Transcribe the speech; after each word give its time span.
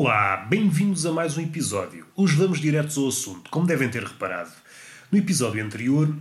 Olá, 0.00 0.36
bem-vindos 0.48 1.04
a 1.06 1.10
mais 1.10 1.36
um 1.36 1.42
episódio. 1.42 2.06
Hoje 2.14 2.36
vamos 2.36 2.60
diretos 2.60 2.96
ao 2.96 3.08
assunto, 3.08 3.50
como 3.50 3.66
devem 3.66 3.88
ter 3.88 4.04
reparado. 4.04 4.52
No 5.10 5.18
episódio 5.18 5.60
anterior, 5.60 6.14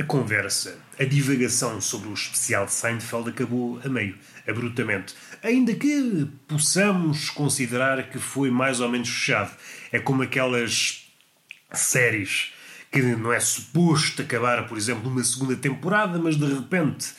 a 0.00 0.02
conversa, 0.04 0.78
a 0.98 1.04
divagação 1.04 1.78
sobre 1.78 2.08
o 2.08 2.14
especial 2.14 2.64
de 2.64 2.72
Seinfeld 2.72 3.28
acabou 3.28 3.78
a 3.84 3.88
meio, 3.90 4.16
abruptamente. 4.48 5.14
Ainda 5.42 5.74
que 5.74 6.26
possamos 6.48 7.28
considerar 7.28 8.08
que 8.08 8.18
foi 8.18 8.50
mais 8.50 8.80
ou 8.80 8.88
menos 8.88 9.10
fechado. 9.10 9.54
É 9.92 9.98
como 9.98 10.22
aquelas 10.22 11.06
séries 11.74 12.54
que 12.90 13.02
não 13.02 13.30
é 13.30 13.40
suposto 13.40 14.22
acabar, 14.22 14.66
por 14.66 14.78
exemplo, 14.78 15.10
numa 15.10 15.22
segunda 15.22 15.54
temporada, 15.54 16.18
mas 16.18 16.34
de 16.34 16.46
repente 16.46 17.12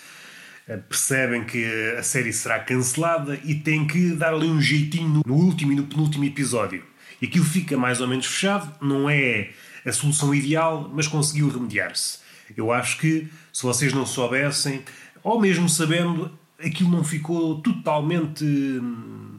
percebem 0.77 1.43
que 1.43 1.65
a 1.97 2.03
série 2.03 2.31
será 2.31 2.59
cancelada 2.59 3.39
e 3.43 3.55
têm 3.55 3.87
que 3.87 4.11
dar 4.11 4.33
ali 4.33 4.47
um 4.47 4.61
jeitinho 4.61 5.21
no 5.25 5.33
último 5.33 5.71
e 5.71 5.75
no 5.75 5.83
penúltimo 5.83 6.25
episódio. 6.25 6.83
E 7.21 7.25
aquilo 7.25 7.45
fica 7.45 7.77
mais 7.77 7.99
ou 7.99 8.07
menos 8.07 8.25
fechado, 8.25 8.73
não 8.81 9.09
é 9.09 9.49
a 9.85 9.91
solução 9.91 10.33
ideal, 10.33 10.89
mas 10.93 11.07
conseguiu 11.07 11.49
remediar-se. 11.49 12.19
Eu 12.55 12.71
acho 12.71 12.97
que, 12.97 13.27
se 13.51 13.63
vocês 13.63 13.93
não 13.93 14.05
soubessem, 14.05 14.83
ou 15.23 15.39
mesmo 15.39 15.67
sabendo, 15.67 16.37
aquilo 16.63 16.89
não 16.89 17.03
ficou 17.03 17.61
totalmente 17.61 18.43
hum, 18.43 19.35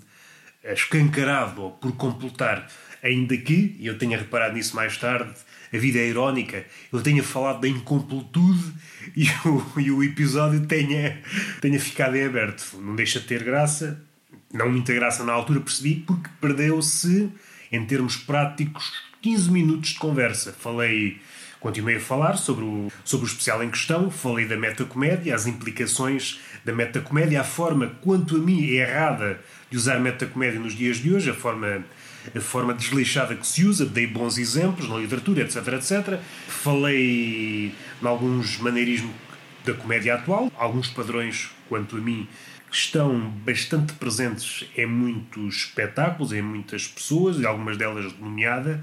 escancarado 0.62 1.72
por 1.80 1.92
completar. 1.92 2.68
Ainda 3.02 3.36
que, 3.36 3.76
e 3.78 3.86
eu 3.86 3.96
tenha 3.96 4.18
reparado 4.18 4.54
nisso 4.54 4.76
mais 4.76 4.96
tarde, 4.98 5.32
a 5.72 5.78
vida 5.78 5.98
é 5.98 6.08
irónica, 6.08 6.64
eu 6.92 7.00
tenha 7.00 7.22
falado 7.22 7.60
da 7.60 7.68
incompletude 7.68 8.72
e 9.16 9.26
o, 9.46 9.80
e 9.80 9.90
o 9.90 10.02
episódio 10.02 10.66
tenha, 10.66 11.20
tenha 11.60 11.78
ficado 11.78 12.16
em 12.16 12.24
aberto. 12.24 12.76
Não 12.80 12.96
deixa 12.96 13.20
de 13.20 13.26
ter 13.26 13.44
graça, 13.44 14.02
não 14.52 14.70
muita 14.70 14.92
graça 14.92 15.24
na 15.24 15.32
altura, 15.32 15.60
percebi, 15.60 15.96
porque 16.06 16.28
perdeu-se, 16.40 17.30
em 17.70 17.84
termos 17.86 18.16
práticos, 18.16 18.92
15 19.22 19.50
minutos 19.50 19.90
de 19.90 19.98
conversa. 19.98 20.52
Falei, 20.52 21.20
continuei 21.60 21.96
a 21.96 22.00
falar 22.00 22.36
sobre 22.36 22.64
o, 22.64 22.90
sobre 23.04 23.26
o 23.26 23.28
especial 23.28 23.62
em 23.62 23.70
questão, 23.70 24.10
falei 24.10 24.46
da 24.46 24.56
metacomédia, 24.56 25.34
as 25.34 25.46
implicações 25.46 26.40
da 26.64 26.72
metacomédia, 26.72 27.40
a 27.40 27.44
forma, 27.44 27.88
quanto 28.00 28.36
a 28.36 28.38
mim, 28.38 28.64
é 28.70 28.82
errada 28.82 29.40
de 29.70 29.76
usar 29.76 29.98
metacomédia 29.98 30.60
nos 30.60 30.74
dias 30.74 30.98
de 30.98 31.12
hoje, 31.12 31.30
a 31.30 31.34
forma 31.34 31.84
a 32.34 32.40
forma 32.40 32.74
desleixada 32.74 33.34
que 33.34 33.46
se 33.46 33.64
usa, 33.64 33.86
dei 33.86 34.06
bons 34.06 34.36
exemplos 34.36 34.88
na 34.88 34.98
literatura, 34.98 35.42
etc, 35.42 35.56
etc. 35.68 36.20
Falei 36.48 37.72
em 38.02 38.06
alguns 38.06 38.58
maneirismos 38.58 39.14
da 39.64 39.74
comédia 39.74 40.14
atual, 40.14 40.50
alguns 40.56 40.88
padrões, 40.88 41.50
quanto 41.68 41.96
a 41.96 42.00
mim, 42.00 42.28
que 42.70 42.76
estão 42.76 43.30
bastante 43.44 43.92
presentes 43.94 44.68
em 44.76 44.86
muitos 44.86 45.56
espetáculos, 45.56 46.32
em 46.32 46.42
muitas 46.42 46.86
pessoas, 46.86 47.38
e 47.38 47.46
algumas 47.46 47.76
delas 47.76 48.12
nomeadas, 48.18 48.80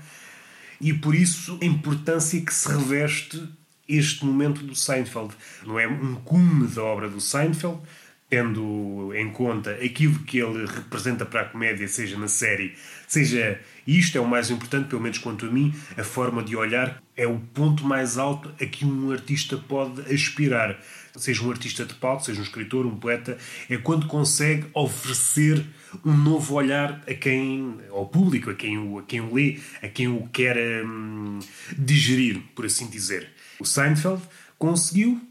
e 0.80 0.94
por 0.94 1.16
isso 1.16 1.58
a 1.62 1.66
importância 1.66 2.39
que 2.41 2.53
se 2.53 2.69
reveste 2.69 3.41
este 3.88 4.25
momento 4.25 4.63
do 4.63 4.75
Seinfeld. 4.75 5.33
Não 5.66 5.80
é 5.80 5.88
um 5.88 6.16
cume 6.16 6.67
da 6.67 6.83
obra 6.83 7.09
do 7.09 7.21
Seinfeld, 7.21 7.80
tendo 8.29 9.13
em 9.16 9.31
conta 9.31 9.71
aquilo 9.83 10.19
que 10.19 10.39
ele 10.39 10.66
representa 10.66 11.25
para 11.25 11.41
a 11.41 11.45
comédia, 11.45 11.88
seja 11.88 12.17
na 12.17 12.27
série, 12.27 12.75
seja 13.07 13.59
isto 13.85 14.17
é 14.17 14.21
o 14.21 14.27
mais 14.27 14.52
importante, 14.52 14.89
pelo 14.89 15.02
menos 15.02 15.17
quanto 15.17 15.45
a 15.45 15.49
mim, 15.49 15.73
a 15.95 16.03
forma 16.03 16.44
de 16.44 16.55
olhar 16.55 17.02
é 17.16 17.25
o 17.25 17.39
ponto 17.39 17.85
mais 17.85 18.17
alto 18.17 18.53
a 18.62 18.66
que 18.66 18.85
um 18.85 19.12
artista 19.12 19.56
pode 19.56 20.01
aspirar. 20.13 20.78
Seja 21.16 21.44
um 21.44 21.50
artista 21.50 21.85
de 21.85 21.95
palco, 21.95 22.23
seja 22.23 22.41
um 22.41 22.44
escritor, 22.44 22.85
um 22.85 22.97
poeta, 22.97 23.38
é 23.69 23.78
quando 23.78 24.06
consegue 24.07 24.67
oferecer 24.73 25.66
um 26.06 26.16
novo 26.16 26.53
olhar 26.56 27.01
a 27.07 27.13
quem, 27.13 27.78
ao 27.89 28.06
público, 28.06 28.51
a 28.51 28.56
quem 28.56 28.78
o, 28.78 29.00
a 29.00 29.03
quem 29.03 29.22
o 29.22 29.33
lê, 29.33 29.57
a 29.81 29.88
quem 29.88 30.09
o 30.09 30.28
quer 30.28 30.85
hum, 30.85 31.39
digerir, 31.78 32.41
por 32.53 32.66
assim 32.66 32.88
dizer. 32.88 33.31
O 33.59 33.66
Seinfeld 33.66 34.22
conseguiu, 34.57 35.22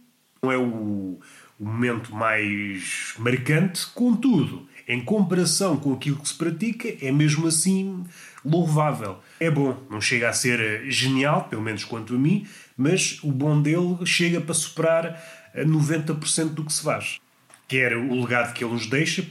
não 0.42 0.53
é 0.53 0.59
o 0.59 1.19
o 1.59 1.64
momento 1.64 2.14
mais 2.14 3.14
marcante, 3.19 3.87
contudo, 3.94 4.69
em 4.87 5.03
comparação 5.03 5.76
com 5.76 5.92
aquilo 5.94 6.16
que 6.16 6.28
se 6.28 6.34
pratica, 6.34 6.88
é 7.00 7.10
mesmo 7.10 7.47
assim 7.47 8.04
louvável. 8.44 9.19
É 9.41 9.50
bom, 9.50 9.82
não 9.91 10.00
chega 10.00 10.28
a 10.28 10.32
ser 10.32 10.88
genial, 10.91 11.44
pelo 11.44 11.62
menos 11.62 11.82
quanto 11.82 12.14
a 12.14 12.19
mim, 12.19 12.47
mas 12.76 13.19
o 13.22 13.32
bom 13.32 13.60
dele 13.60 14.04
chega 14.04 14.41
para 14.41 14.54
superar 14.54 15.20
90% 15.56 16.50
do 16.50 16.64
que 16.64 16.72
se 16.72 16.82
faz. 16.82 17.19
Quer 17.66 17.97
o 17.97 18.20
legado 18.20 18.53
que 18.53 18.62
ele 18.62 18.75
nos 18.75 18.87
deixa, 18.87 19.26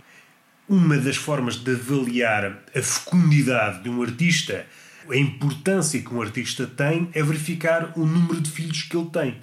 uma 0.67 0.97
das 0.97 1.15
formas 1.15 1.55
de 1.55 1.71
avaliar 1.71 2.63
a 2.75 2.81
fecundidade 2.81 3.83
de 3.83 3.89
um 3.89 4.01
artista, 4.01 4.65
a 5.09 5.15
importância 5.15 6.01
que 6.01 6.13
um 6.13 6.21
artista 6.21 6.65
tem, 6.67 7.09
é 7.13 7.21
verificar 7.21 7.93
o 7.95 8.05
número 8.05 8.41
de 8.41 8.49
filhos 8.49 8.83
que 8.83 8.95
ele 8.95 9.09
tem. 9.09 9.39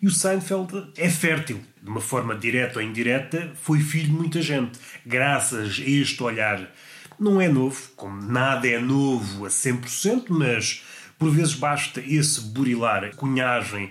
E 0.00 0.06
o 0.06 0.10
Seinfeld 0.10 0.92
é 0.96 1.10
fértil, 1.10 1.60
de 1.82 1.90
uma 1.90 2.00
forma 2.00 2.34
direta 2.34 2.78
ou 2.78 2.84
indireta, 2.84 3.52
foi 3.60 3.80
filho 3.80 4.06
de 4.06 4.12
muita 4.12 4.40
gente. 4.40 4.78
Graças 5.04 5.78
a 5.78 5.82
este 5.82 6.22
olhar, 6.22 6.70
não 7.18 7.40
é 7.40 7.48
novo, 7.48 7.90
como 7.96 8.22
nada 8.22 8.68
é 8.68 8.78
novo 8.78 9.44
a 9.44 9.48
100%, 9.48 10.26
mas 10.28 10.84
por 11.18 11.30
vezes 11.30 11.54
basta 11.54 12.00
esse 12.00 12.40
burilar, 12.40 13.14
cunhagem, 13.16 13.90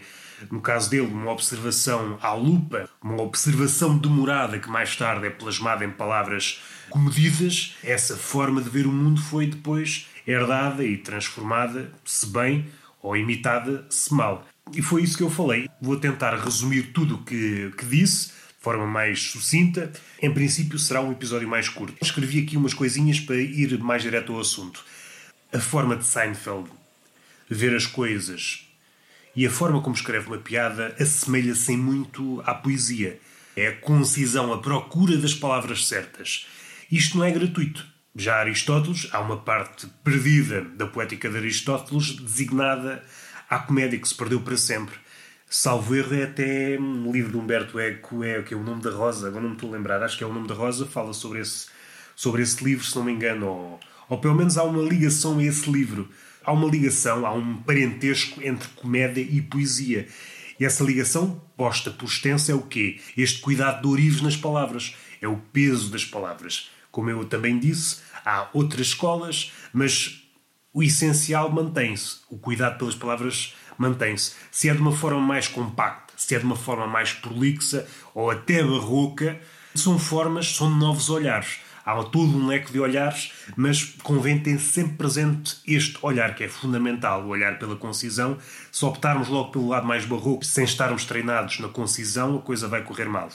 no 0.51 0.61
caso 0.61 0.89
dele, 0.89 1.07
uma 1.07 1.31
observação 1.31 2.17
à 2.21 2.33
lupa, 2.33 2.87
uma 3.01 3.21
observação 3.21 3.97
demorada 3.97 4.59
que 4.59 4.69
mais 4.69 4.95
tarde 4.95 5.27
é 5.27 5.29
plasmada 5.29 5.83
em 5.83 5.91
palavras 5.91 6.61
comedidas. 6.89 7.75
Essa 7.83 8.15
forma 8.15 8.61
de 8.61 8.69
ver 8.69 8.85
o 8.85 8.91
mundo 8.91 9.19
foi 9.19 9.47
depois 9.47 10.07
herdada 10.27 10.83
e 10.83 10.97
transformada, 10.97 11.89
se 12.03 12.27
bem, 12.27 12.65
ou 13.01 13.15
imitada, 13.15 13.85
se 13.89 14.13
mal. 14.13 14.45
E 14.73 14.81
foi 14.81 15.01
isso 15.01 15.15
que 15.15 15.23
eu 15.23 15.29
falei. 15.29 15.69
Vou 15.81 15.97
tentar 15.97 16.35
resumir 16.35 16.91
tudo 16.91 17.15
o 17.15 17.23
que, 17.23 17.71
que 17.77 17.85
disse 17.85 18.27
de 18.27 18.63
forma 18.63 18.85
mais 18.85 19.21
sucinta. 19.21 19.91
Em 20.21 20.33
princípio, 20.33 20.77
será 20.77 21.01
um 21.01 21.11
episódio 21.11 21.47
mais 21.47 21.69
curto. 21.69 21.95
Escrevi 22.01 22.43
aqui 22.43 22.57
umas 22.57 22.73
coisinhas 22.73 23.19
para 23.19 23.37
ir 23.37 23.79
mais 23.79 24.01
direto 24.01 24.33
ao 24.33 24.41
assunto. 24.41 24.83
A 25.53 25.59
forma 25.59 25.95
de 25.95 26.05
Seinfeld 26.05 26.69
ver 27.49 27.73
as 27.73 27.85
coisas 27.85 28.67
e 29.33 29.45
a 29.45 29.49
forma 29.49 29.81
como 29.81 29.95
escreve 29.95 30.27
uma 30.27 30.37
piada 30.37 30.95
assemelha-se 30.99 31.77
muito 31.77 32.41
à 32.45 32.53
poesia. 32.53 33.19
É 33.55 33.67
a 33.67 33.75
concisão, 33.75 34.51
a 34.51 34.57
procura 34.57 35.15
das 35.15 35.33
palavras 35.33 35.87
certas. 35.87 36.47
Isto 36.91 37.17
não 37.17 37.25
é 37.25 37.31
gratuito. 37.31 37.87
Já 38.19 38.37
Aristóteles, 38.37 39.07
há 39.11 39.19
uma 39.19 39.37
parte 39.37 39.85
perdida 40.03 40.61
da 40.61 40.87
poética 40.87 41.29
de 41.29 41.37
Aristóteles 41.37 42.15
designada 42.15 43.03
à 43.47 43.59
comédia 43.59 43.99
que 43.99 44.07
se 44.07 44.15
perdeu 44.15 44.41
para 44.41 44.57
sempre. 44.57 44.95
Salvo 45.47 45.95
erro 45.95 46.15
é 46.15 46.23
até 46.23 46.79
um 46.79 47.11
livro 47.11 47.33
de 47.33 47.37
Humberto 47.37 47.79
Eco, 47.79 48.23
é, 48.23 48.41
que 48.41 48.55
é 48.55 48.57
o 48.57 48.63
nome 48.63 48.81
da 48.81 48.89
Rosa, 48.89 49.27
agora 49.27 49.43
não 49.43 49.51
me 49.51 49.55
estou 49.55 49.69
a 49.69 49.77
lembrar, 49.77 50.01
acho 50.01 50.17
que 50.17 50.23
é 50.23 50.27
o 50.27 50.33
nome 50.33 50.47
da 50.47 50.55
Rosa, 50.55 50.87
fala 50.87 51.13
sobre 51.13 51.41
esse, 51.41 51.67
sobre 52.15 52.41
esse 52.41 52.63
livro, 52.63 52.83
se 52.83 52.95
não 52.95 53.03
me 53.03 53.11
engano, 53.11 53.45
ou, 53.45 53.79
ou 54.09 54.17
pelo 54.17 54.33
menos 54.33 54.57
há 54.57 54.63
uma 54.63 54.81
ligação 54.81 55.37
a 55.37 55.43
esse 55.43 55.69
livro. 55.69 56.09
Há 56.43 56.51
uma 56.51 56.67
ligação, 56.67 57.23
há 57.23 57.31
um 57.31 57.57
parentesco 57.57 58.41
entre 58.41 58.67
comédia 58.69 59.21
e 59.21 59.43
poesia. 59.43 60.07
E 60.59 60.65
essa 60.65 60.83
ligação, 60.83 61.39
posta 61.55 61.91
por 61.91 62.05
extenso, 62.05 62.51
é 62.51 62.55
o 62.55 62.63
quê? 62.63 62.99
Este 63.15 63.41
cuidado 63.41 63.83
de 63.83 63.87
orives 63.87 64.21
nas 64.21 64.35
palavras. 64.35 64.95
É 65.21 65.27
o 65.27 65.37
peso 65.37 65.91
das 65.91 66.03
palavras. 66.03 66.71
Como 66.97 67.11
eu 67.11 67.23
também 67.25 67.59
disse, 67.59 67.97
há 68.25 68.47
outras 68.53 68.87
escolas, 68.87 69.51
mas 69.71 70.23
o 70.73 70.81
essencial 70.81 71.51
mantém-se, 71.51 72.21
o 72.27 72.39
cuidado 72.39 72.79
pelas 72.79 72.95
palavras 72.95 73.53
mantém-se. 73.77 74.33
Se 74.49 74.67
é 74.67 74.73
de 74.73 74.81
uma 74.81 74.91
forma 74.91 75.21
mais 75.21 75.47
compacta, 75.47 76.15
se 76.17 76.33
é 76.33 76.39
de 76.39 76.45
uma 76.45 76.55
forma 76.55 76.87
mais 76.87 77.13
prolixa 77.13 77.87
ou 78.15 78.31
até 78.31 78.63
barroca, 78.63 79.39
são 79.75 79.99
formas, 79.99 80.55
são 80.55 80.71
novos 80.71 81.11
olhares. 81.11 81.59
Há 81.85 82.03
todo 82.03 82.35
um 82.35 82.47
leque 82.47 82.71
de 82.71 82.79
olhares, 82.79 83.31
mas 83.55 83.83
convém 84.01 84.39
ter 84.39 84.59
sempre 84.59 84.97
presente 84.97 85.57
este 85.67 85.99
olhar 86.01 86.33
que 86.33 86.45
é 86.45 86.49
fundamental, 86.49 87.25
o 87.25 87.27
olhar 87.27 87.59
pela 87.59 87.75
concisão. 87.75 88.39
Se 88.71 88.83
optarmos 88.83 89.27
logo 89.27 89.51
pelo 89.51 89.67
lado 89.67 89.85
mais 89.85 90.03
barroco, 90.03 90.43
sem 90.43 90.63
estarmos 90.63 91.05
treinados 91.05 91.59
na 91.59 91.67
concisão, 91.67 92.37
a 92.37 92.41
coisa 92.41 92.67
vai 92.67 92.81
correr 92.81 93.05
mal. 93.05 93.29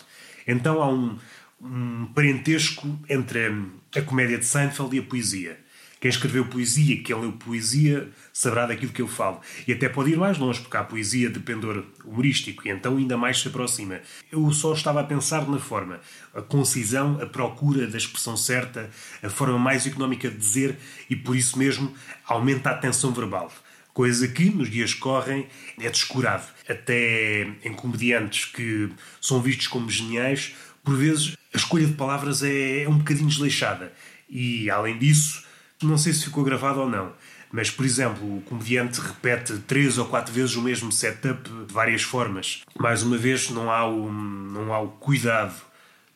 Então 0.49 0.83
há 0.83 0.89
um, 0.89 1.17
um 1.63 2.07
parentesco 2.07 2.99
entre 3.09 3.47
a 3.95 4.03
comédia 4.03 4.39
de 4.39 4.45
Seinfeld 4.45 4.97
e 4.97 4.99
a 4.99 5.03
poesia. 5.03 5.59
Quem 6.01 6.09
escreveu 6.09 6.45
poesia, 6.47 7.01
quem 7.01 7.15
leu 7.15 7.31
poesia, 7.31 8.11
saberá 8.33 8.67
daquilo 8.67 8.91
que 8.91 9.01
eu 9.01 9.07
falo. 9.07 9.41
E 9.69 9.73
até 9.73 9.89
pode 9.89 10.11
ir 10.11 10.17
mais 10.17 10.37
longe, 10.37 10.61
porque 10.61 10.77
há 10.77 10.83
poesia 10.83 11.31
de 11.31 11.39
pendor 11.39 11.85
humorístico, 12.05 12.67
e 12.67 12.73
então 12.73 12.97
ainda 12.97 13.17
mais 13.17 13.41
se 13.41 13.47
aproxima. 13.47 14.01
Eu 14.31 14.51
só 14.51 14.73
estava 14.73 15.01
a 15.01 15.05
pensar 15.05 15.49
na 15.49 15.61
forma, 15.61 16.01
a 16.35 16.43
concisão, 16.43 17.21
a 17.23 17.27
procura 17.27 17.87
da 17.87 17.97
expressão 17.97 18.37
certa, 18.37 18.91
a 19.23 19.31
forma 19.31 19.61
mais 19.61 19.87
económica 19.87 20.29
de 20.29 20.37
dizer, 20.37 20.77
e 21.09 21.15
por 21.15 21.37
isso 21.37 21.57
mesmo 21.57 21.95
aumenta 22.27 22.71
a 22.71 22.77
tensão 22.77 23.13
verbal. 23.13 23.53
Coisa 23.95 24.27
que, 24.27 24.47
nos 24.47 24.69
dias 24.69 24.95
que 24.95 25.01
correm, 25.01 25.47
é 25.79 25.89
descurado. 25.89 26.47
Até 26.69 27.43
em 27.63 27.75
comediantes 27.75 28.47
que 28.47 28.91
são 29.21 29.41
vistos 29.41 29.69
como 29.69 29.89
geniais, 29.89 30.53
por 30.83 30.97
vezes 30.97 31.37
a 31.53 31.57
escolha 31.57 31.87
de 31.87 31.93
palavras 31.93 32.43
é, 32.43 32.83
é 32.83 32.89
um 32.89 32.99
bocadinho 32.99 33.29
desleixada 33.29 33.93
E 34.29 34.71
além 34.71 34.99
disso, 34.99 35.45
não 35.83 35.99
sei 35.99 36.13
se 36.13 36.25
ficou 36.25 36.45
gravado 36.45 36.81
ou 36.81 36.89
não, 36.89 37.13
mas 37.53 37.71
por 37.71 37.85
exemplo, 37.85 38.39
o 38.39 38.41
comediante 38.43 39.01
repete 39.01 39.59
três 39.67 39.99
ou 39.99 40.07
quatro 40.07 40.33
vezes 40.33 40.57
o 40.57 40.63
mesmo 40.63 40.91
setup 40.91 41.49
de 41.67 41.73
várias 41.73 42.03
formas. 42.03 42.63
Mais 42.79 43.03
uma 43.03 43.19
vez, 43.19 43.51
não 43.51 43.71
há 43.71 43.87
o, 43.87 44.11
não 44.11 44.73
há 44.73 44.81
o 44.81 44.89
cuidado 44.89 45.55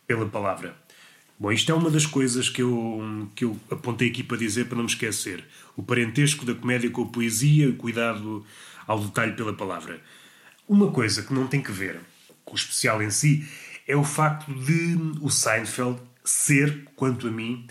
pela 0.06 0.26
palavra. 0.26 0.74
Bom, 1.38 1.52
isto 1.52 1.70
é 1.70 1.74
uma 1.74 1.90
das 1.90 2.06
coisas 2.06 2.48
que 2.48 2.62
eu, 2.62 3.28
que 3.34 3.44
eu 3.44 3.60
apontei 3.70 4.08
aqui 4.08 4.22
para 4.22 4.38
dizer 4.38 4.64
para 4.64 4.76
não 4.76 4.84
me 4.84 4.90
esquecer. 4.90 5.44
O 5.76 5.82
parentesco 5.82 6.46
da 6.46 6.54
comédia 6.54 6.88
com 6.88 7.02
a 7.02 7.06
poesia, 7.06 7.68
o 7.68 7.74
cuidado 7.74 8.42
ao 8.86 8.98
detalhe 8.98 9.32
pela 9.32 9.52
palavra. 9.52 10.00
Uma 10.66 10.90
coisa 10.90 11.22
que 11.22 11.34
não 11.34 11.46
tem 11.46 11.60
que 11.60 11.70
ver 11.70 12.00
com 12.42 12.54
o 12.54 12.56
especial 12.56 13.02
em 13.02 13.10
si 13.10 13.46
é 13.86 13.96
o 13.96 14.04
facto 14.04 14.52
de 14.52 14.96
o 15.20 15.30
Seinfeld 15.30 16.00
ser, 16.24 16.84
quanto 16.96 17.28
a 17.28 17.30
mim, 17.30 17.66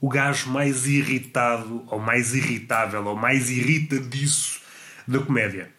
o 0.00 0.08
gajo 0.08 0.50
mais 0.50 0.86
irritado, 0.86 1.84
ou 1.88 1.98
mais 1.98 2.34
irritável, 2.34 3.04
ou 3.06 3.16
mais 3.16 3.50
irritadiço 3.50 4.60
da 5.06 5.18
comédia. 5.18 5.70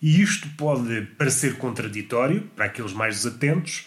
E 0.00 0.20
isto 0.20 0.48
pode 0.50 1.02
parecer 1.18 1.56
contraditório 1.56 2.42
para 2.54 2.66
aqueles 2.66 2.92
mais 2.92 3.16
desatentos 3.16 3.86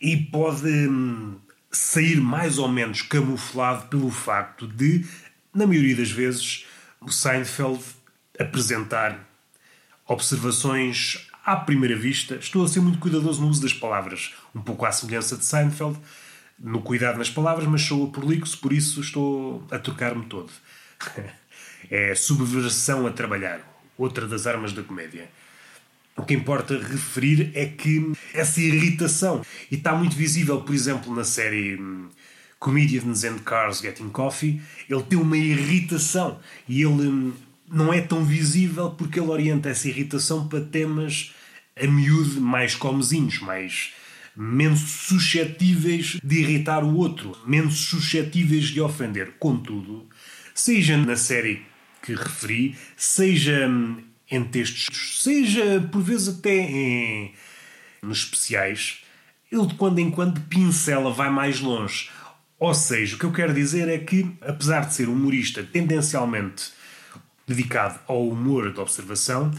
e 0.00 0.16
pode 0.16 0.66
hum, 0.66 1.38
sair 1.70 2.20
mais 2.20 2.58
ou 2.58 2.68
menos 2.68 3.02
camuflado 3.02 3.88
pelo 3.88 4.10
facto 4.10 4.66
de, 4.66 5.04
na 5.54 5.66
maioria 5.66 5.96
das 5.96 6.10
vezes, 6.10 6.66
o 7.00 7.10
Seinfeld 7.10 7.82
apresentar 8.38 9.28
observações 10.06 11.28
à 11.44 11.56
primeira 11.56 11.96
vista. 11.96 12.36
Estou 12.36 12.64
a 12.64 12.68
ser 12.68 12.80
muito 12.80 12.98
cuidadoso 12.98 13.42
no 13.42 13.48
uso 13.48 13.60
das 13.60 13.72
palavras, 13.72 14.34
um 14.54 14.60
pouco 14.60 14.86
à 14.86 14.92
semelhança 14.92 15.36
de 15.36 15.44
Seinfeld, 15.44 15.98
no 16.58 16.80
cuidado 16.82 17.18
nas 17.18 17.30
palavras, 17.30 17.66
mas 17.66 17.82
sou 17.82 18.10
prolixo, 18.10 18.58
por 18.58 18.72
isso 18.72 19.00
estou 19.00 19.66
a 19.70 19.78
trocar-me 19.78 20.24
todo. 20.26 20.50
é 21.90 22.14
subversão 22.14 23.06
a 23.06 23.10
trabalhar, 23.10 23.60
outra 23.98 24.26
das 24.26 24.46
armas 24.46 24.72
da 24.72 24.82
comédia. 24.82 25.28
O 26.16 26.22
que 26.22 26.34
importa 26.34 26.78
referir 26.78 27.50
é 27.54 27.66
que 27.66 28.12
essa 28.32 28.60
irritação, 28.60 29.44
e 29.70 29.74
está 29.74 29.92
muito 29.94 30.14
visível, 30.14 30.60
por 30.60 30.74
exemplo, 30.74 31.14
na 31.14 31.24
série 31.24 31.76
hum, 31.76 32.08
Comedians 32.58 33.24
and 33.24 33.38
Cars 33.40 33.80
Getting 33.80 34.10
Coffee, 34.10 34.62
ele 34.88 35.02
tem 35.02 35.18
uma 35.18 35.36
irritação 35.36 36.38
e 36.68 36.82
ele 36.82 37.08
hum, 37.08 37.32
não 37.68 37.92
é 37.92 38.00
tão 38.00 38.24
visível 38.24 38.90
porque 38.90 39.18
ele 39.18 39.28
orienta 39.28 39.70
essa 39.70 39.88
irritação 39.88 40.48
para 40.48 40.60
temas 40.60 41.32
a 41.76 41.86
miúdo 41.86 42.40
mais 42.40 42.74
comezinhos, 42.74 43.40
mais 43.40 43.92
menos 44.36 44.80
suscetíveis 44.80 46.18
de 46.22 46.40
irritar 46.40 46.82
o 46.82 46.96
outro, 46.96 47.36
menos 47.46 47.78
suscetíveis 47.78 48.66
de 48.66 48.80
ofender. 48.80 49.34
Contudo, 49.38 50.08
seja 50.54 50.96
na 50.96 51.16
série 51.16 51.62
que 52.02 52.14
referi, 52.14 52.76
seja 52.96 53.68
hum, 53.68 54.02
em 54.30 54.44
textos, 54.44 55.22
seja 55.22 55.80
por 55.92 56.02
vezes 56.02 56.38
até 56.38 56.54
em, 56.54 57.32
nos 58.02 58.18
especiais, 58.18 59.04
ele 59.50 59.66
de 59.66 59.74
quando 59.74 59.98
em 60.00 60.10
quando 60.10 60.40
pincela, 60.42 61.12
vai 61.12 61.30
mais 61.30 61.60
longe. 61.60 62.10
Ou 62.58 62.74
seja, 62.74 63.16
o 63.16 63.18
que 63.18 63.24
eu 63.24 63.32
quero 63.32 63.54
dizer 63.54 63.88
é 63.88 63.98
que, 63.98 64.30
apesar 64.40 64.86
de 64.86 64.94
ser 64.94 65.08
humorista 65.08 65.62
tendencialmente 65.62 66.72
dedicado 67.46 67.98
ao 68.06 68.28
humor 68.28 68.72
de 68.72 68.80
observação, 68.80 69.50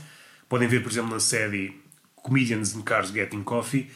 podem 0.50 0.68
ver, 0.68 0.82
por 0.82 0.92
exemplo, 0.92 1.12
na 1.12 1.20
série 1.20 1.80
Comedians 2.16 2.76
in 2.76 2.82
Cars 2.82 3.10
Getting 3.10 3.44
Coffee, 3.44 3.90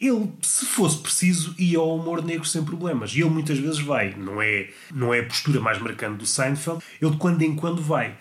ele, 0.00 0.30
se 0.42 0.66
fosse 0.66 0.98
preciso, 0.98 1.54
ia 1.58 1.78
ao 1.78 1.96
humor 1.96 2.22
negro 2.22 2.44
sem 2.44 2.62
problemas. 2.62 3.12
E 3.14 3.20
ele 3.20 3.30
muitas 3.30 3.58
vezes 3.58 3.78
vai. 3.78 4.14
Não 4.14 4.42
é, 4.42 4.68
não 4.92 5.14
é 5.14 5.20
a 5.20 5.24
postura 5.24 5.58
mais 5.58 5.78
marcante 5.78 6.18
do 6.18 6.26
Seinfeld. 6.26 6.84
Ele 7.00 7.12
de 7.12 7.16
quando 7.16 7.40
em 7.40 7.56
quando 7.56 7.80
vai 7.80 8.14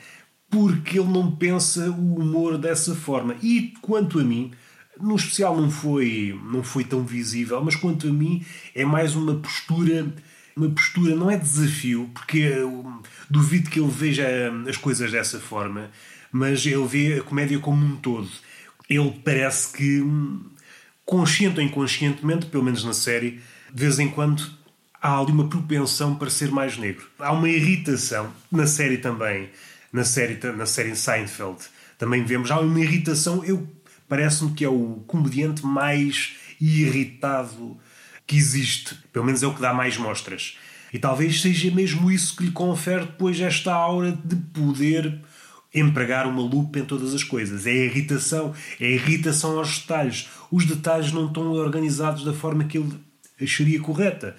porque 0.50 1.00
ele 1.00 1.10
não 1.10 1.36
pensa 1.36 1.89
o 1.89 2.16
humor 2.16 2.57
dessa 2.57 2.95
forma. 2.95 3.36
E 3.42 3.74
quanto 3.81 4.19
a 4.19 4.24
mim, 4.24 4.51
no 5.00 5.16
especial 5.16 5.60
não 5.60 5.69
foi, 5.69 6.39
não 6.45 6.63
foi 6.63 6.83
tão 6.86 7.04
visível, 7.04 7.62
mas 7.63 7.75
quanto 7.75 8.07
a 8.07 8.12
mim 8.12 8.42
é 8.74 8.86
mais 8.86 9.16
uma 9.16 9.36
postura, 9.36 10.13
uma 10.56 10.69
postura 10.69 11.16
não 11.16 11.30
é 11.30 11.38
desafio, 11.38 12.10
porque 12.13 12.38
eu 12.38 13.02
duvido 13.30 13.69
que 13.69 13.80
ele 13.80 13.92
veja 13.92 14.25
as 14.68 14.78
coisas 14.78 15.12
dessa 15.12 15.40
forma, 15.40 15.92
mas 16.31 16.66
ele 16.66 16.86
vê 16.86 17.19
a 17.19 17.24
comédia 17.24 17.60
como 17.60 17.86
um 17.86 17.96
todo. 17.98 18.30
Ele 18.90 19.22
parece 19.24 19.74
que, 19.74 20.04
consciente 21.06 21.60
ou 21.60 21.66
inconscientemente, 21.66 22.46
pelo 22.46 22.63
menos 22.63 22.84
na 22.84 22.94
série, 22.94 23.42
de 23.74 23.81
vez 23.81 24.00
em 24.00 24.10
quando 24.10 24.50
há 25.02 25.19
ali 25.19 25.31
uma 25.31 25.50
propensão 25.50 26.16
para 26.16 26.30
ser 26.30 26.52
mais 26.52 26.78
negro. 26.78 27.06
Há 27.19 27.31
uma 27.31 27.50
irritação 27.50 28.31
na 28.51 28.66
série 28.66 28.98
também 28.98 29.50
na 29.96 30.04
série, 30.04 30.38
na 30.51 30.66
série 30.66 30.94
Seinfeld. 30.94 31.58
Também 31.98 32.25
vemos 32.25 32.51
há 32.51 32.60
uma 32.60 32.80
irritação. 32.81 33.46
Eu 33.46 33.66
parece-me 34.10 34.51
que 34.51 34.66
é 34.66 34.69
o 34.69 35.01
comediante 35.08 35.66
mais 35.66 36.36
irritado 36.60 37.78
que 38.25 38.36
existe. 38.36 38.95
Pelo 39.12 39.25
menos 39.25 39.44
é 39.44 39.48
o 39.48 39.54
que 39.54 39.62
dá 39.62 39.74
mais 39.74 39.98
mostras. 39.98 40.57
E 40.94 41.00
talvez 41.00 41.42
seja 41.42 41.69
mesmo 41.72 42.12
isso 42.12 42.36
que 42.36 42.45
lhe 42.45 42.51
confere 42.51 43.06
depois 43.06 43.39
esta 43.39 43.74
aura 43.74 44.18
de 44.24 44.36
poder 44.36 45.22
empregar 45.74 46.25
uma 46.25 46.42
lupa 46.42 46.80
em 46.80 46.86
todas 46.86 47.13
as 47.13 47.24
coisas. 47.24 47.68
É 47.68 47.72
a 47.72 47.86
irritação, 47.86 48.54
é 48.80 48.86
a 48.86 48.92
irritação 48.92 49.57
aos 49.57 49.80
detalhes. 49.80 50.30
Os 50.50 50.66
detalhes 50.66 51.12
não 51.12 51.27
estão 51.27 51.51
organizados 51.51 52.24
da 52.24 52.33
forma 52.33 52.63
que 52.63 52.77
ele 52.77 52.94
acharia 53.42 53.81
correta. 53.81 54.36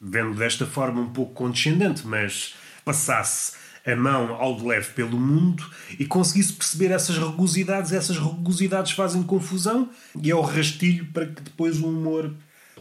Vendo 0.00 0.34
desta 0.34 0.64
forma 0.64 1.00
um 1.00 1.12
pouco 1.12 1.34
condescendente, 1.34 2.06
mas 2.06 2.54
passasse 2.84 3.52
a 3.84 3.96
mão 3.96 4.34
ao 4.34 4.56
de 4.56 4.64
leve 4.64 4.92
pelo 4.92 5.18
mundo 5.18 5.68
e 5.98 6.06
conseguisse 6.06 6.52
perceber 6.52 6.90
essas 6.90 7.18
rugosidades. 7.18 7.92
Essas 7.92 8.16
rugosidades 8.16 8.92
fazem 8.92 9.22
confusão 9.22 9.90
e 10.22 10.30
é 10.30 10.34
o 10.34 10.40
rastilho 10.40 11.06
para 11.12 11.26
que 11.26 11.42
depois 11.42 11.78
o 11.80 11.88
humor 11.88 12.32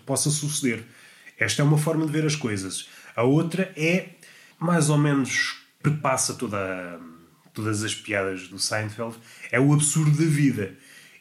possa 0.07 0.31
suceder. 0.31 0.83
Esta 1.37 1.61
é 1.61 1.65
uma 1.65 1.77
forma 1.77 2.05
de 2.05 2.11
ver 2.11 2.25
as 2.25 2.35
coisas. 2.35 2.89
A 3.15 3.23
outra 3.23 3.71
é, 3.75 4.09
mais 4.57 4.89
ou 4.89 4.97
menos, 4.97 5.57
prepassa 5.83 6.33
toda, 6.33 6.99
todas 7.53 7.83
as 7.83 7.93
piadas 7.93 8.47
do 8.47 8.57
Seinfeld, 8.57 9.15
é 9.51 9.59
o 9.59 9.73
absurdo 9.73 10.17
da 10.17 10.25
vida. 10.25 10.73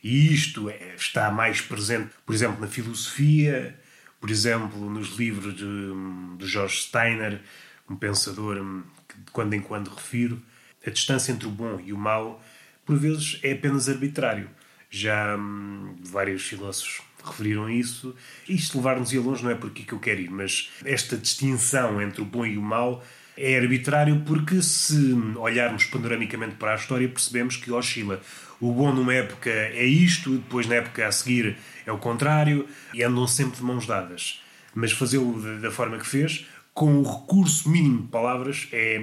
E 0.02 0.32
isto 0.32 0.70
é, 0.70 0.94
está 0.96 1.30
mais 1.30 1.60
presente, 1.60 2.10
por 2.24 2.34
exemplo, 2.34 2.60
na 2.60 2.68
filosofia, 2.68 3.78
por 4.20 4.30
exemplo, 4.30 4.88
nos 4.88 5.18
livros 5.18 5.54
de, 5.54 6.38
de 6.38 6.46
George 6.46 6.76
Steiner, 6.76 7.42
um 7.90 7.96
pensador 7.96 8.56
de 8.56 9.30
quando 9.32 9.54
em 9.54 9.60
quando 9.60 9.88
refiro, 9.88 10.40
a 10.86 10.90
distância 10.90 11.32
entre 11.32 11.48
o 11.48 11.50
bom 11.50 11.80
e 11.84 11.92
o 11.92 11.98
mau, 11.98 12.42
por 12.84 12.96
vezes, 12.96 13.40
é 13.42 13.52
apenas 13.52 13.88
arbitrário. 13.88 14.48
Já 14.88 15.36
hum, 15.36 15.96
vários 16.00 16.42
filósofos 16.42 17.02
referiram 17.30 17.68
isso. 17.68 18.14
Isto 18.48 18.78
levar-nos 18.78 19.14
a 19.14 19.20
longe 19.20 19.44
não 19.44 19.50
é 19.50 19.54
porque 19.54 19.82
que 19.82 19.92
eu 19.92 19.98
quero 19.98 20.20
ir, 20.20 20.30
mas 20.30 20.70
esta 20.84 21.16
distinção 21.16 22.00
entre 22.00 22.22
o 22.22 22.24
bom 22.24 22.44
e 22.44 22.56
o 22.56 22.62
mau 22.62 23.04
é 23.36 23.58
arbitrário 23.58 24.22
porque 24.26 24.62
se 24.62 25.12
olharmos 25.36 25.84
panoramicamente 25.84 26.56
para 26.56 26.72
a 26.72 26.76
história 26.76 27.08
percebemos 27.08 27.56
que 27.56 27.70
oscila. 27.70 28.20
O 28.60 28.72
bom 28.72 28.92
numa 28.92 29.12
época 29.12 29.50
é 29.50 29.84
isto, 29.84 30.38
depois 30.38 30.66
na 30.66 30.76
época 30.76 31.06
a 31.06 31.12
seguir 31.12 31.56
é 31.84 31.92
o 31.92 31.98
contrário 31.98 32.66
e 32.94 33.02
andam 33.02 33.26
sempre 33.26 33.58
de 33.58 33.62
mãos 33.62 33.86
dadas. 33.86 34.42
Mas 34.74 34.92
fazê-lo 34.92 35.60
da 35.60 35.70
forma 35.70 35.98
que 35.98 36.06
fez 36.06 36.46
com 36.72 36.98
o 36.98 37.02
recurso 37.02 37.68
mínimo 37.68 38.02
de 38.02 38.08
palavras 38.08 38.68
é, 38.72 39.02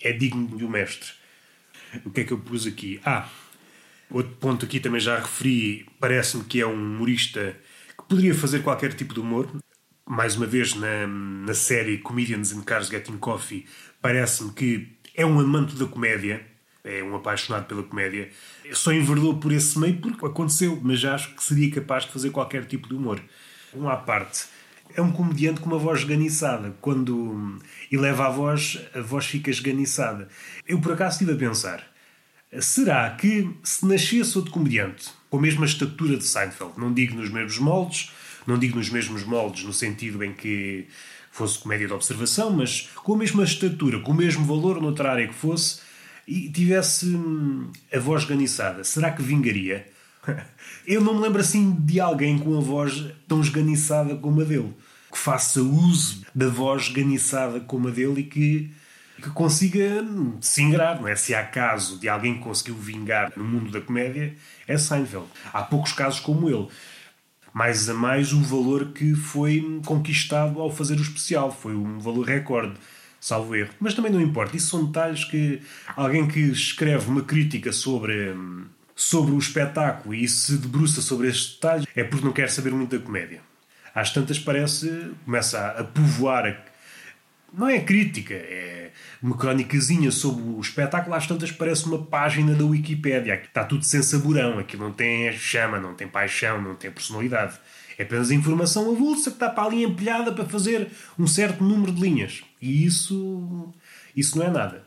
é 0.00 0.12
digno 0.12 0.56
de 0.56 0.64
um 0.64 0.68
mestre. 0.68 1.10
O 2.04 2.10
que 2.10 2.20
é 2.20 2.24
que 2.24 2.32
eu 2.32 2.38
pus 2.38 2.66
aqui? 2.66 3.00
Ah, 3.04 3.28
outro 4.10 4.32
ponto 4.36 4.64
aqui 4.64 4.80
também 4.80 5.00
já 5.00 5.18
referi, 5.18 5.86
parece-me 5.98 6.44
que 6.44 6.60
é 6.60 6.66
um 6.66 6.74
humorista 6.74 7.56
que 7.96 8.04
poderia 8.08 8.34
fazer 8.34 8.62
qualquer 8.62 8.92
tipo 8.94 9.14
de 9.14 9.20
humor. 9.20 9.48
Mais 10.08 10.36
uma 10.36 10.46
vez, 10.46 10.74
na, 10.74 11.06
na 11.06 11.54
série 11.54 11.98
Comedians 11.98 12.52
in 12.52 12.62
Cars 12.62 12.88
Getting 12.88 13.18
Coffee, 13.18 13.66
parece-me 14.00 14.52
que 14.52 14.96
é 15.14 15.26
um 15.26 15.40
amante 15.40 15.74
da 15.74 15.86
comédia, 15.86 16.46
é 16.84 17.02
um 17.02 17.16
apaixonado 17.16 17.66
pela 17.66 17.82
comédia. 17.82 18.30
Só 18.72 18.92
enverdou 18.92 19.38
por 19.38 19.50
esse 19.50 19.78
meio 19.78 19.98
porque 19.98 20.24
aconteceu, 20.24 20.78
mas 20.82 21.00
já 21.00 21.14
acho 21.14 21.34
que 21.34 21.42
seria 21.42 21.70
capaz 21.70 22.04
de 22.04 22.12
fazer 22.12 22.30
qualquer 22.30 22.64
tipo 22.64 22.88
de 22.88 22.94
humor. 22.94 23.20
Um 23.74 23.88
à 23.88 23.96
parte 23.96 24.46
é 24.94 25.02
um 25.02 25.10
comediante 25.12 25.60
com 25.60 25.66
uma 25.66 25.78
voz 25.78 26.00
esganiçada. 26.00 26.74
Quando 26.80 27.58
eleva 27.90 28.26
a 28.26 28.30
voz, 28.30 28.80
a 28.94 29.00
voz 29.00 29.26
fica 29.26 29.50
esganiçada. 29.50 30.28
Eu 30.66 30.80
por 30.80 30.92
acaso 30.92 31.14
estive 31.14 31.32
a 31.32 31.36
pensar: 31.36 31.84
será 32.60 33.10
que 33.10 33.50
se 33.62 33.84
nascesse 33.86 34.36
outro 34.36 34.52
comediante 34.52 35.10
com 35.28 35.38
a 35.38 35.40
mesma 35.40 35.66
estatura 35.66 36.16
de 36.16 36.24
Seinfeld, 36.24 36.74
não 36.78 36.92
digo 36.92 37.16
nos 37.16 37.30
mesmos 37.30 37.58
moldes, 37.58 38.10
não 38.46 38.58
digo 38.58 38.76
nos 38.76 38.88
mesmos 38.88 39.24
moldes 39.24 39.64
no 39.64 39.72
sentido 39.72 40.22
em 40.24 40.32
que 40.32 40.86
fosse 41.30 41.58
comédia 41.58 41.86
de 41.86 41.92
observação, 41.92 42.50
mas 42.50 42.88
com 43.04 43.14
a 43.14 43.18
mesma 43.18 43.44
estatura, 43.44 44.00
com 44.00 44.12
o 44.12 44.14
mesmo 44.14 44.44
valor 44.44 44.80
noutra 44.80 45.10
área 45.10 45.28
que 45.28 45.34
fosse, 45.34 45.80
e 46.26 46.48
tivesse 46.48 47.06
hum, 47.06 47.70
a 47.92 47.98
voz 47.98 48.22
esganiçada, 48.22 48.82
será 48.82 49.10
que 49.10 49.22
vingaria? 49.22 49.86
Eu 50.86 51.00
não 51.00 51.14
me 51.14 51.20
lembro 51.20 51.40
assim 51.40 51.72
de 51.72 52.00
alguém 52.00 52.38
com 52.38 52.56
a 52.56 52.60
voz 52.60 53.04
tão 53.28 53.40
esganiçada 53.40 54.16
como 54.16 54.40
a 54.40 54.44
dele. 54.44 54.74
que 55.12 55.18
faça 55.18 55.60
uso 55.60 56.24
da 56.34 56.48
voz 56.48 56.88
ganiçada 56.88 57.60
como 57.60 57.88
a 57.88 57.90
dele 57.90 58.20
e 58.20 58.24
que, 58.24 58.70
que 59.22 59.30
consiga 59.30 60.04
se 60.40 60.62
ingrar, 60.62 61.00
não 61.00 61.08
é? 61.08 61.16
Se 61.16 61.34
há 61.34 61.44
caso 61.44 61.98
de 61.98 62.08
alguém 62.08 62.34
que 62.34 62.44
conseguiu 62.44 62.74
vingar 62.74 63.32
no 63.36 63.44
mundo 63.44 63.70
da 63.70 63.80
comédia, 63.80 64.34
é 64.66 64.76
Seinfeld. 64.76 65.26
Há 65.52 65.62
poucos 65.62 65.92
casos 65.92 66.20
como 66.20 66.48
ele. 66.48 66.68
Mais 67.52 67.88
a 67.88 67.94
mais 67.94 68.32
o 68.32 68.42
valor 68.42 68.92
que 68.92 69.14
foi 69.14 69.80
conquistado 69.84 70.60
ao 70.60 70.70
fazer 70.70 70.98
o 70.98 71.02
especial. 71.02 71.50
Foi 71.50 71.74
um 71.74 71.98
valor 71.98 72.26
recorde 72.26 72.74
salvo 73.26 73.56
erro. 73.56 73.70
Mas 73.80 73.94
também 73.94 74.12
não 74.12 74.20
importa, 74.20 74.56
isso 74.56 74.70
são 74.70 74.84
detalhes 74.84 75.24
que 75.24 75.60
alguém 75.96 76.28
que 76.28 76.38
escreve 76.38 77.08
uma 77.08 77.22
crítica 77.22 77.72
sobre, 77.72 78.34
sobre 78.94 79.32
o 79.32 79.38
espetáculo 79.38 80.14
e 80.14 80.28
se 80.28 80.56
debruça 80.58 81.00
sobre 81.00 81.28
estes 81.28 81.54
detalhes 81.54 81.86
é 81.96 82.04
porque 82.04 82.24
não 82.24 82.32
quer 82.32 82.48
saber 82.50 82.72
muito 82.72 82.96
da 82.96 83.04
comédia. 83.04 83.40
Às 83.94 84.12
tantas 84.12 84.38
parece, 84.38 85.10
começa 85.24 85.68
a, 85.68 85.82
povoar, 85.82 86.46
a, 86.46 86.56
não 87.52 87.68
é 87.68 87.80
crítica, 87.80 88.34
é 88.34 88.75
uma 89.26 89.36
cronicazinha 89.36 90.12
sobre 90.12 90.44
o 90.44 90.60
espetáculo, 90.60 91.16
às 91.16 91.26
tantas 91.26 91.50
parece 91.50 91.84
uma 91.86 92.00
página 92.00 92.54
da 92.54 92.64
Wikipédia, 92.64 93.34
está 93.34 93.64
tudo 93.64 93.84
sem 93.84 94.00
saborão, 94.00 94.60
aquilo 94.60 94.84
não 94.84 94.92
tem 94.92 95.32
chama, 95.32 95.80
não 95.80 95.94
tem 95.94 96.06
paixão, 96.06 96.62
não 96.62 96.76
tem 96.76 96.92
personalidade. 96.92 97.58
É 97.98 98.04
apenas 98.04 98.30
informação 98.30 98.88
avulsa 98.92 99.30
que 99.30 99.36
está 99.36 99.48
para 99.48 99.64
ali 99.64 99.82
empilhada 99.82 100.30
para 100.30 100.44
fazer 100.44 100.88
um 101.18 101.26
certo 101.26 101.64
número 101.64 101.90
de 101.90 102.00
linhas. 102.00 102.44
E 102.62 102.86
isso, 102.86 103.74
isso 104.14 104.38
não 104.38 104.46
é 104.46 104.50
nada. 104.50 104.86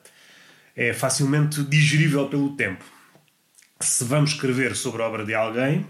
É 0.74 0.94
facilmente 0.94 1.62
digerível 1.64 2.30
pelo 2.30 2.56
tempo. 2.56 2.86
Se 3.82 4.06
vamos 4.06 4.32
escrever 4.32 4.74
sobre 4.74 5.02
a 5.02 5.08
obra 5.08 5.26
de 5.26 5.34
alguém, 5.34 5.86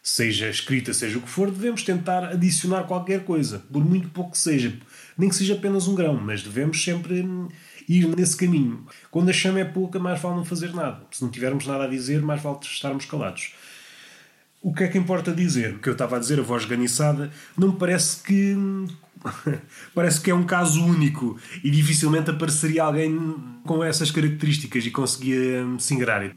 seja 0.00 0.48
escrita, 0.48 0.94
seja 0.94 1.18
o 1.18 1.22
que 1.22 1.28
for, 1.28 1.50
devemos 1.50 1.82
tentar 1.82 2.24
adicionar 2.26 2.84
qualquer 2.84 3.24
coisa, 3.24 3.58
por 3.72 3.84
muito 3.84 4.08
pouco 4.10 4.32
que 4.32 4.38
seja. 4.38 4.72
Nem 5.16 5.28
que 5.28 5.34
seja 5.34 5.54
apenas 5.54 5.88
um 5.88 5.94
grão, 5.94 6.14
mas 6.14 6.42
devemos 6.42 6.82
sempre 6.82 7.24
ir 7.88 8.06
nesse 8.08 8.36
caminho. 8.36 8.84
Quando 9.10 9.30
a 9.30 9.32
chama 9.32 9.60
é 9.60 9.64
pouca, 9.64 9.98
mais 9.98 10.20
vale 10.20 10.36
não 10.36 10.44
fazer 10.44 10.74
nada. 10.74 11.06
Se 11.10 11.22
não 11.22 11.30
tivermos 11.30 11.66
nada 11.66 11.84
a 11.84 11.88
dizer, 11.88 12.20
mais 12.20 12.42
vale 12.42 12.58
estarmos 12.62 13.06
calados. 13.06 13.54
O 14.60 14.74
que 14.74 14.84
é 14.84 14.88
que 14.88 14.98
importa 14.98 15.32
dizer? 15.32 15.76
O 15.76 15.78
que 15.78 15.88
eu 15.88 15.92
estava 15.92 16.16
a 16.16 16.18
dizer, 16.18 16.40
a 16.40 16.42
voz 16.42 16.64
ganiçada, 16.64 17.30
não 17.56 17.72
me 17.72 17.78
parece 17.78 18.22
que. 18.22 18.56
parece 19.94 20.20
que 20.20 20.30
é 20.30 20.34
um 20.34 20.44
caso 20.44 20.84
único 20.84 21.36
e 21.64 21.70
dificilmente 21.70 22.30
apareceria 22.30 22.84
alguém 22.84 23.36
com 23.64 23.82
essas 23.82 24.10
características 24.10 24.84
e 24.86 24.90
conseguia 24.90 25.64
hum, 25.64 25.78
se 25.78 25.94
ingrar. 25.94 26.30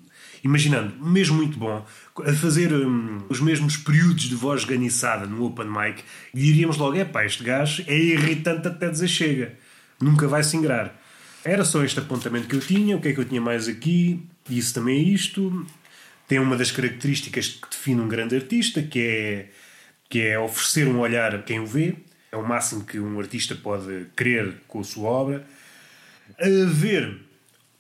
Imaginando, 0.43 0.93
mesmo 1.03 1.35
muito 1.35 1.59
bom, 1.59 1.85
a 2.25 2.33
fazer 2.33 2.73
hum, 2.73 3.19
os 3.29 3.39
mesmos 3.39 3.77
períodos 3.77 4.23
de 4.23 4.35
voz 4.35 4.63
ganiçada 4.63 5.27
no 5.27 5.43
open 5.45 5.67
mic, 5.67 6.03
diríamos 6.33 6.77
logo: 6.77 6.97
é 6.97 7.05
pá, 7.05 7.25
este 7.25 7.43
gajo 7.43 7.83
é 7.87 7.97
irritante 7.97 8.67
até 8.67 8.89
dizer 8.89 9.07
chega, 9.07 9.53
nunca 9.99 10.27
vai 10.27 10.43
se 10.43 10.57
ingrar. 10.57 11.00
Era 11.43 11.65
só 11.65 11.83
este 11.83 11.99
apontamento 11.99 12.47
que 12.47 12.55
eu 12.55 12.59
tinha. 12.59 12.95
O 12.95 13.01
que 13.01 13.09
é 13.09 13.13
que 13.13 13.19
eu 13.19 13.25
tinha 13.25 13.41
mais 13.41 13.67
aqui? 13.67 14.23
Isso 14.49 14.73
também 14.73 14.99
é 14.99 15.01
isto 15.01 15.65
tem 16.31 16.39
uma 16.39 16.55
das 16.55 16.71
características 16.71 17.49
que 17.49 17.69
define 17.69 17.99
um 17.99 18.07
grande 18.07 18.37
artista, 18.37 18.81
que 18.81 19.05
é, 19.05 19.49
que 20.07 20.21
é 20.21 20.39
oferecer 20.39 20.87
um 20.87 21.01
olhar 21.01 21.35
a 21.35 21.41
quem 21.41 21.59
o 21.59 21.65
vê. 21.65 21.93
É 22.31 22.37
o 22.37 22.47
máximo 22.47 22.85
que 22.85 22.97
um 22.97 23.19
artista 23.19 23.53
pode 23.53 24.05
querer 24.15 24.61
com 24.65 24.79
a 24.79 24.83
sua 24.85 25.09
obra. 25.09 25.45
Haver 26.39 27.19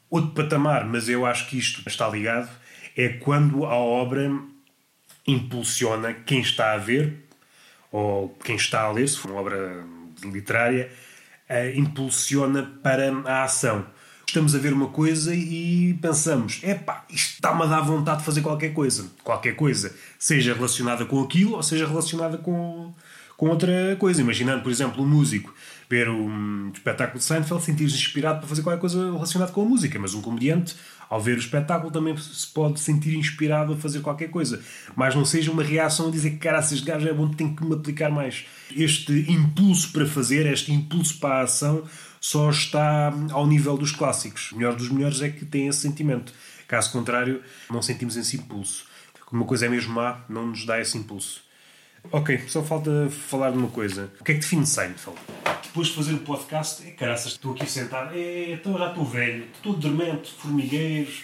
outro 0.09 0.31
patamar, 0.31 0.85
mas 0.85 1.07
eu 1.07 1.25
acho 1.25 1.47
que 1.47 1.57
isto 1.57 1.81
está 1.87 2.09
ligado, 2.09 2.51
é 2.97 3.07
quando 3.07 3.63
a 3.63 3.75
obra 3.75 4.29
impulsiona 5.25 6.13
quem 6.13 6.41
está 6.41 6.73
a 6.73 6.77
ver 6.77 7.23
ou 7.89 8.37
quem 8.43 8.57
está 8.57 8.81
a 8.81 8.91
ler, 8.91 9.07
se 9.07 9.17
for 9.17 9.31
uma 9.31 9.39
obra 9.39 9.85
literária, 10.25 10.91
impulsiona 11.75 12.71
para 12.81 13.11
a 13.25 13.43
ação 13.43 13.85
estamos 14.31 14.55
a 14.55 14.59
ver 14.59 14.73
uma 14.73 14.87
coisa 14.87 15.35
e 15.35 15.93
pensamos: 16.01 16.61
epá, 16.63 17.05
isto 17.09 17.33
está-me 17.33 17.63
a 17.63 17.65
dar 17.65 17.81
vontade 17.81 18.19
de 18.19 18.25
fazer 18.25 18.41
qualquer 18.41 18.73
coisa. 18.73 19.11
Qualquer 19.23 19.55
coisa, 19.55 19.93
seja 20.17 20.53
relacionada 20.53 21.05
com 21.05 21.21
aquilo 21.21 21.55
ou 21.55 21.63
seja 21.63 21.85
relacionada 21.85 22.37
com, 22.37 22.93
com 23.35 23.49
outra 23.49 23.95
coisa. 23.99 24.21
Imaginando, 24.21 24.63
por 24.63 24.71
exemplo, 24.71 25.03
um 25.03 25.07
músico 25.07 25.53
ver 25.89 26.07
um 26.07 26.71
espetáculo 26.73 27.19
de 27.19 27.25
Seinfeld, 27.25 27.61
sentir-se 27.61 27.97
inspirado 27.97 28.39
para 28.39 28.47
fazer 28.47 28.61
qualquer 28.61 28.79
coisa 28.79 29.11
relacionada 29.11 29.51
com 29.51 29.61
a 29.61 29.65
música, 29.65 29.99
mas 29.99 30.13
um 30.13 30.21
comediante, 30.21 30.73
ao 31.11 31.19
ver 31.19 31.35
o 31.35 31.41
espetáculo, 31.41 31.91
também 31.91 32.15
se 32.15 32.47
pode 32.47 32.79
sentir 32.79 33.15
inspirado 33.15 33.73
a 33.73 33.75
fazer 33.75 33.99
qualquer 33.99 34.29
coisa. 34.29 34.63
Mas 34.95 35.13
não 35.13 35.25
seja 35.25 35.51
uma 35.51 35.61
reação 35.61 36.07
a 36.07 36.11
dizer 36.11 36.31
que, 36.31 36.37
cara, 36.37 36.61
se 36.61 36.73
este 36.73 36.87
gajo 36.87 37.05
é 37.05 37.13
bom, 37.13 37.27
tem 37.27 37.53
que 37.53 37.65
me 37.65 37.75
aplicar 37.75 38.09
mais. 38.09 38.45
Este 38.73 39.29
impulso 39.29 39.91
para 39.91 40.05
fazer, 40.05 40.45
este 40.45 40.71
impulso 40.71 41.19
para 41.19 41.35
a 41.35 41.41
ação, 41.41 41.83
só 42.21 42.49
está 42.49 43.13
ao 43.31 43.45
nível 43.45 43.77
dos 43.77 43.91
clássicos. 43.91 44.53
O 44.53 44.55
melhor 44.55 44.73
dos 44.73 44.87
melhores 44.87 45.21
é 45.21 45.27
que 45.27 45.43
tem 45.43 45.67
esse 45.67 45.81
sentimento. 45.81 46.33
Caso 46.65 46.93
contrário, 46.93 47.41
não 47.69 47.81
sentimos 47.81 48.15
esse 48.15 48.37
impulso. 48.37 48.85
Como 49.25 49.41
uma 49.41 49.47
coisa 49.47 49.65
é 49.65 49.69
mesmo 49.69 49.93
má, 49.93 50.23
não 50.29 50.47
nos 50.47 50.65
dá 50.65 50.79
esse 50.79 50.97
impulso. 50.97 51.43
Ok, 52.11 52.43
só 52.47 52.63
falta 52.63 53.09
falar 53.09 53.51
de 53.51 53.57
uma 53.57 53.69
coisa. 53.69 54.11
O 54.19 54.23
que 54.23 54.31
é 54.31 54.35
que 54.35 54.41
define 54.41 54.65
Seinfeld? 54.65 55.17
Depois 55.63 55.87
de 55.87 55.95
fazer 55.95 56.13
o 56.13 56.19
podcast, 56.19 56.85
é 56.85 56.91
caraças, 56.91 57.33
estou 57.33 57.53
aqui 57.53 57.69
sentado, 57.69 58.13
é, 58.13 58.51
então 58.51 58.77
já 58.77 58.89
estou 58.89 59.05
velho, 59.05 59.45
estou 59.53 59.73
dormente, 59.73 60.33
formigueiros 60.33 61.23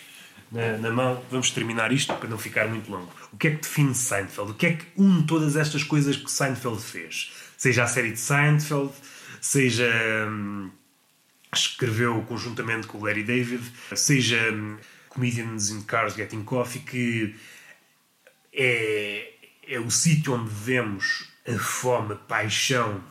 na, 0.51 0.77
na, 0.77 0.91
mão. 0.91 1.21
Vamos 1.29 1.51
terminar 1.51 1.91
isto 1.91 2.13
para 2.13 2.29
não 2.29 2.37
ficar 2.37 2.67
muito 2.67 2.89
longo. 2.89 3.11
O 3.33 3.37
que 3.37 3.47
é 3.47 3.51
que 3.51 3.61
define 3.61 3.93
Seinfeld? 3.93 4.51
O 4.51 4.53
que 4.53 4.65
é 4.67 4.73
que 4.73 4.85
une 4.95 5.23
todas 5.23 5.55
estas 5.55 5.83
coisas 5.83 6.15
que 6.15 6.31
Seinfeld 6.31 6.81
fez? 6.81 7.33
Seja 7.57 7.83
a 7.83 7.87
série 7.87 8.11
de 8.11 8.19
Seinfeld, 8.19 8.91
seja 9.41 9.91
hum, 10.29 10.69
escreveu 11.53 12.21
conjuntamente 12.23 12.87
com 12.87 12.99
o 12.99 13.05
Larry 13.05 13.23
David, 13.23 13.63
seja 13.95 14.51
hum, 14.53 14.77
Comedians 15.09 15.69
in 15.71 15.81
Cars 15.81 16.15
Getting 16.15 16.43
Coffee, 16.43 16.81
que 16.81 17.35
é, 18.53 19.33
é 19.67 19.79
o 19.79 19.89
sítio 19.89 20.33
onde 20.33 20.49
vemos 20.49 21.27
a 21.47 21.57
fome, 21.57 22.13
a 22.13 22.15
paixão 22.15 23.03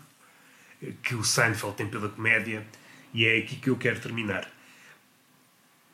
que 1.02 1.14
o 1.14 1.24
Seinfeld 1.24 1.76
tem 1.76 1.88
pela 1.88 2.08
comédia, 2.08 2.66
e 3.12 3.24
é 3.24 3.38
aqui 3.38 3.56
que 3.56 3.70
eu 3.70 3.76
quero 3.76 4.00
terminar. 4.00 4.48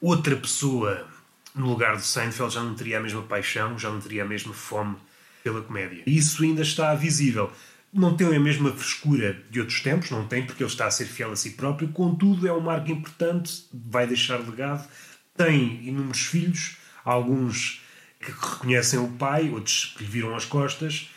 Outra 0.01 0.37
pessoa 0.37 1.07
no 1.55 1.69
lugar 1.69 1.97
do 1.97 2.03
Seinfeld 2.03 2.55
já 2.55 2.63
não 2.63 2.75
teria 2.75 2.99
a 2.99 3.01
mesma 3.01 3.23
paixão, 3.23 3.79
já 3.79 3.91
não 3.91 4.01
teria 4.01 4.25
a 4.25 4.27
mesma 4.27 4.53
fome 4.53 4.97
pela 5.45 5.63
comédia. 5.63 6.03
Isso 6.07 6.43
ainda 6.43 6.63
está 6.63 6.95
visível 6.95 7.53
não 7.93 8.17
tem 8.17 8.35
a 8.35 8.41
mesma 8.41 8.73
frescura 8.73 9.45
de 9.51 9.61
outros 9.61 9.81
tempos, 9.81 10.11
não 10.11 10.27
tem, 10.27 10.47
porque 10.47 10.63
ele 10.63 10.71
está 10.71 10.87
a 10.87 10.91
ser 10.91 11.05
fiel 11.05 11.31
a 11.31 11.37
si 11.37 11.51
próprio, 11.51 11.89
contudo 11.89 12.49
é 12.49 12.53
um 12.53 12.61
marco 12.61 12.91
importante, 12.91 13.67
vai 13.73 14.07
deixar 14.07 14.39
legado, 14.39 14.89
tem 15.37 15.87
inúmeros 15.87 16.23
filhos, 16.23 16.79
alguns 17.05 17.83
que 18.23 18.31
reconhecem 18.31 18.99
o 18.99 19.09
pai, 19.09 19.51
outros 19.51 19.95
que 19.97 20.05
lhe 20.05 20.11
viram 20.11 20.35
as 20.35 20.45
costas, 20.45 21.11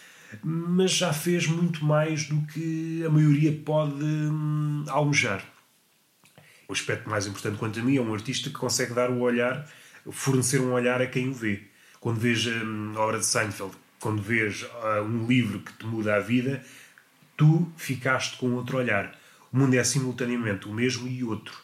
mas 0.44 0.92
já 0.92 1.14
fez 1.14 1.48
muito 1.48 1.86
mais 1.86 2.26
do 2.26 2.42
que 2.48 3.04
a 3.06 3.10
maioria 3.10 3.52
pode 3.64 4.04
hum, 4.04 4.84
almejar. 4.88 5.44
O 6.68 6.74
aspecto 6.74 7.10
mais 7.10 7.28
importante 7.28 7.58
quanto 7.58 7.80
a 7.80 7.84
mim 7.84 7.98
é 7.98 8.02
um 8.02 8.14
artista 8.14 8.50
que 8.50 8.56
consegue 8.56 8.94
dar 8.94 9.12
o 9.12 9.20
olhar, 9.20 9.70
fornecer 10.12 10.60
um 10.60 10.74
olhar 10.74 11.02
a 11.02 11.08
quem 11.08 11.30
o 11.30 11.34
vê. 11.34 11.62
Quando 12.00 12.20
veja 12.20 12.52
hum, 12.52 12.94
a 12.96 13.00
obra 13.00 13.20
de 13.20 13.26
Seinfeld, 13.26 13.76
quando 14.00 14.22
vês 14.22 14.64
uh, 14.64 15.02
um 15.04 15.28
livro 15.28 15.60
que 15.60 15.74
te 15.74 15.86
muda 15.86 16.16
a 16.16 16.20
vida, 16.20 16.64
tu 17.38 17.72
ficaste 17.78 18.38
com 18.38 18.54
outro 18.54 18.78
olhar. 18.78 19.16
O 19.52 19.58
mundo 19.58 19.76
é 19.76 19.84
simultaneamente 19.84 20.68
o 20.68 20.74
mesmo 20.74 21.08
e 21.08 21.24
outro. 21.24 21.56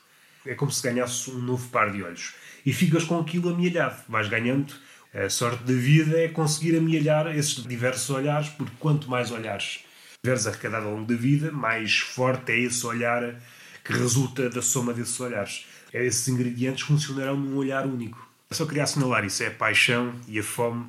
É 0.46 0.56
como 0.56 0.72
se 0.72 0.82
ganhasses 0.82 1.28
um 1.28 1.40
novo 1.40 1.70
par 1.70 1.92
de 1.92 2.02
olhos. 2.02 2.34
E 2.66 2.74
ficas 2.74 3.04
com 3.04 3.20
aquilo 3.20 3.50
amealhado. 3.50 4.02
Vais 4.08 4.28
ganhando. 4.28 4.74
A 5.14 5.30
sorte 5.30 5.64
da 5.66 5.74
vida 5.74 6.18
é 6.18 6.30
conseguir 6.30 6.78
amealhar 6.78 7.28
esses 7.36 7.62
diversos 7.66 8.10
olhares, 8.10 8.48
porque 8.48 8.72
quanto 8.80 9.10
mais 9.10 9.30
olhares 9.30 9.84
tiveres 10.24 10.48
arrecadado 10.48 10.86
ao 10.86 10.94
longo 10.94 11.06
da 11.06 11.20
vida, 11.20 11.52
mais 11.52 11.98
forte 12.00 12.54
é 12.54 12.60
esse 12.60 12.86
olhar 12.86 13.36
que 13.84 13.92
resulta 13.92 14.50
da 14.50 14.62
soma 14.62 14.94
desses 14.94 15.20
olhares. 15.20 15.66
Esses 15.94 16.30
ingredientes 16.30 16.84
funcionarão 16.84 17.36
num 17.36 17.58
olhar 17.58 17.86
único. 17.86 18.26
Eu 18.50 18.56
só 18.56 18.66
queria 18.66 18.84
assinalar 18.84 19.26
isso: 19.26 19.44
é 19.44 19.48
a 19.48 19.52
paixão 19.52 20.14
e 20.30 20.40
a 20.40 20.44
fome 20.44 20.86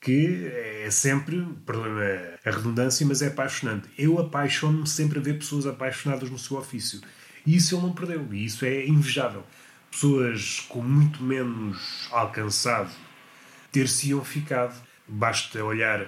que 0.00 0.46
é 0.84 0.88
sempre, 0.92 1.44
problema 1.66 2.00
a 2.44 2.50
redundância, 2.52 3.04
mas 3.04 3.22
é 3.22 3.26
apaixonante. 3.26 3.88
Eu 3.98 4.20
apaixono-me 4.20 4.86
sempre 4.86 5.18
a 5.18 5.22
ver 5.22 5.34
pessoas 5.36 5.66
apaixonadas 5.66 6.30
no 6.30 6.38
seu 6.38 6.56
ofício. 6.56 7.00
E 7.44 7.56
isso 7.56 7.74
ele 7.74 7.82
não 7.82 7.92
perdeu, 7.92 8.32
e 8.32 8.44
isso 8.44 8.64
é 8.64 8.86
invejável. 8.86 9.44
Pessoas 9.90 10.60
com 10.68 10.80
muito 10.80 11.20
menos 11.24 12.06
alcançado 12.12 13.07
ter-se-iam 13.72 14.24
ficado. 14.24 14.74
Basta 15.06 15.62
olhar 15.64 16.06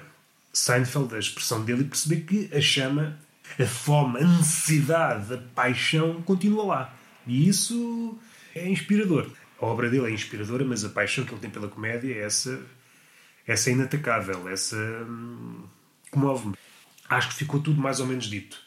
Seinfeld, 0.53 1.15
a 1.15 1.19
expressão 1.19 1.65
dele, 1.65 1.83
e 1.83 1.85
perceber 1.85 2.23
que 2.23 2.51
a 2.55 2.61
chama, 2.61 3.19
a 3.59 3.67
fome, 3.67 4.21
a 4.21 4.25
necessidade, 4.25 5.35
a 5.35 5.39
paixão 5.55 6.23
continua 6.23 6.65
lá. 6.65 6.95
E 7.27 7.49
isso 7.49 8.19
é 8.55 8.69
inspirador. 8.69 9.31
A 9.61 9.67
obra 9.67 9.89
dele 9.91 10.07
é 10.07 10.11
inspiradora, 10.11 10.65
mas 10.65 10.85
a 10.85 10.89
paixão 10.89 11.25
que 11.25 11.33
ele 11.33 11.41
tem 11.41 11.51
pela 11.51 11.69
comédia 11.69 12.13
é 12.15 12.25
essa 12.25 12.61
essa 13.47 13.71
é 13.71 13.73
inatacável, 13.73 14.49
essa 14.49 14.77
hum, 14.77 15.65
comove-me. 16.11 16.55
Acho 17.09 17.29
que 17.31 17.35
ficou 17.35 17.61
tudo 17.61 17.81
mais 17.81 17.99
ou 17.99 18.07
menos 18.07 18.27
dito. 18.27 18.61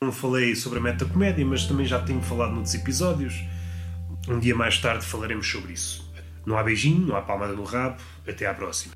Não 0.00 0.12
falei 0.12 0.54
sobre 0.56 0.78
a 0.78 0.82
metacomédia, 0.82 1.46
mas 1.46 1.64
também 1.64 1.86
já 1.86 2.02
tenho 2.02 2.20
falado 2.20 2.52
noutros 2.52 2.74
episódios. 2.74 3.44
Um 4.28 4.38
dia 4.38 4.54
mais 4.54 4.78
tarde 4.78 5.06
falaremos 5.06 5.48
sobre 5.48 5.72
isso. 5.72 6.05
Não 6.46 6.56
há 6.56 6.62
beijinho, 6.62 7.08
não 7.08 7.16
há 7.16 7.22
palmada 7.22 7.52
no 7.52 7.64
rabo. 7.64 8.00
Até 8.26 8.46
à 8.46 8.54
próxima. 8.54 8.94